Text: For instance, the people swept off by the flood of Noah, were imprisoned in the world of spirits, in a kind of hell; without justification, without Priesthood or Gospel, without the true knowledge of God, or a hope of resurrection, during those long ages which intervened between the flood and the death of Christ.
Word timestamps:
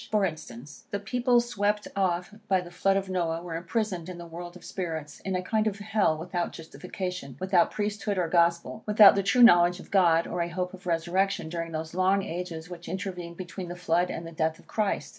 For 0.09 0.25
instance, 0.25 0.85
the 0.89 0.97
people 0.99 1.39
swept 1.41 1.87
off 1.95 2.33
by 2.47 2.59
the 2.59 2.71
flood 2.71 2.97
of 2.97 3.07
Noah, 3.07 3.43
were 3.43 3.55
imprisoned 3.55 4.09
in 4.09 4.17
the 4.17 4.25
world 4.25 4.55
of 4.55 4.65
spirits, 4.65 5.19
in 5.19 5.35
a 5.35 5.43
kind 5.43 5.67
of 5.67 5.77
hell; 5.77 6.17
without 6.17 6.53
justification, 6.53 7.37
without 7.39 7.69
Priesthood 7.69 8.17
or 8.17 8.27
Gospel, 8.27 8.81
without 8.87 9.13
the 9.13 9.21
true 9.21 9.43
knowledge 9.43 9.79
of 9.79 9.91
God, 9.91 10.25
or 10.25 10.41
a 10.41 10.49
hope 10.49 10.73
of 10.73 10.87
resurrection, 10.87 11.49
during 11.49 11.71
those 11.71 11.93
long 11.93 12.23
ages 12.23 12.67
which 12.67 12.89
intervened 12.89 13.37
between 13.37 13.67
the 13.67 13.75
flood 13.75 14.09
and 14.09 14.25
the 14.25 14.31
death 14.31 14.57
of 14.57 14.65
Christ. 14.65 15.09